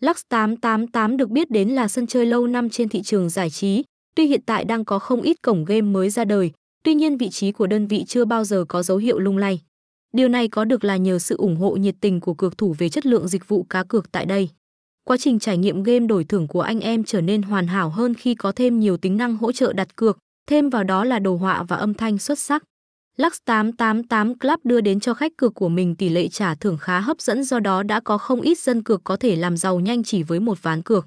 Lux 0.00 0.20
888 0.28 1.16
được 1.16 1.30
biết 1.30 1.50
đến 1.50 1.68
là 1.68 1.88
sân 1.88 2.06
chơi 2.06 2.26
lâu 2.26 2.46
năm 2.46 2.70
trên 2.70 2.88
thị 2.88 3.02
trường 3.02 3.28
giải 3.28 3.50
trí, 3.50 3.84
tuy 4.16 4.26
hiện 4.26 4.40
tại 4.46 4.64
đang 4.64 4.84
có 4.84 4.98
không 4.98 5.22
ít 5.22 5.42
cổng 5.42 5.64
game 5.64 5.80
mới 5.80 6.10
ra 6.10 6.24
đời, 6.24 6.50
tuy 6.84 6.94
nhiên 6.94 7.16
vị 7.16 7.28
trí 7.30 7.52
của 7.52 7.66
đơn 7.66 7.86
vị 7.86 8.04
chưa 8.04 8.24
bao 8.24 8.44
giờ 8.44 8.64
có 8.68 8.82
dấu 8.82 8.96
hiệu 8.98 9.18
lung 9.18 9.38
lay. 9.38 9.60
Điều 10.12 10.28
này 10.28 10.48
có 10.48 10.64
được 10.64 10.84
là 10.84 10.96
nhờ 10.96 11.18
sự 11.18 11.36
ủng 11.36 11.56
hộ 11.56 11.76
nhiệt 11.76 11.94
tình 12.00 12.20
của 12.20 12.34
cược 12.34 12.58
thủ 12.58 12.74
về 12.78 12.88
chất 12.88 13.06
lượng 13.06 13.28
dịch 13.28 13.48
vụ 13.48 13.62
cá 13.62 13.84
cược 13.84 14.12
tại 14.12 14.26
đây. 14.26 14.48
Quá 15.04 15.16
trình 15.16 15.38
trải 15.38 15.58
nghiệm 15.58 15.82
game 15.82 16.06
đổi 16.06 16.24
thưởng 16.24 16.48
của 16.48 16.60
anh 16.60 16.80
em 16.80 17.04
trở 17.04 17.20
nên 17.20 17.42
hoàn 17.42 17.66
hảo 17.66 17.90
hơn 17.90 18.14
khi 18.14 18.34
có 18.34 18.52
thêm 18.52 18.80
nhiều 18.80 18.96
tính 18.96 19.16
năng 19.16 19.36
hỗ 19.36 19.52
trợ 19.52 19.72
đặt 19.72 19.96
cược, 19.96 20.18
thêm 20.48 20.70
vào 20.70 20.84
đó 20.84 21.04
là 21.04 21.18
đồ 21.18 21.36
họa 21.36 21.62
và 21.62 21.76
âm 21.76 21.94
thanh 21.94 22.18
xuất 22.18 22.38
sắc. 22.38 22.62
Lux 23.16 23.38
888 23.44 24.38
Club 24.38 24.60
đưa 24.64 24.80
đến 24.80 25.00
cho 25.00 25.14
khách 25.14 25.36
cược 25.36 25.54
của 25.54 25.68
mình, 25.68 25.96
tỷ 25.96 26.08
lệ 26.08 26.28
trả 26.28 26.54
thưởng 26.54 26.78
khá 26.80 27.00
hấp 27.00 27.20
dẫn, 27.20 27.44
do 27.44 27.60
đó 27.60 27.82
đã 27.82 28.00
có 28.00 28.18
không 28.18 28.40
ít 28.40 28.58
dân 28.58 28.82
cược 28.82 29.04
có 29.04 29.16
thể 29.16 29.36
làm 29.36 29.56
giàu 29.56 29.80
nhanh 29.80 30.02
chỉ 30.02 30.22
với 30.22 30.40
một 30.40 30.62
ván 30.62 30.82
cược. 30.82 31.06